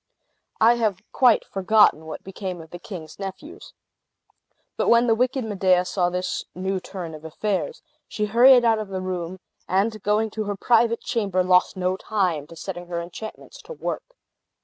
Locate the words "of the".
2.59-2.79, 8.79-8.99